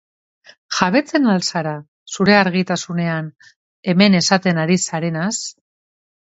Jabetzen 0.77 1.27
al 1.33 1.43
zara, 1.51 1.73
zure 2.15 2.37
argitasunean, 2.37 3.27
hemen 3.95 4.19
esaten 4.21 4.63
ari 4.65 4.81
zarenaz? 4.87 5.33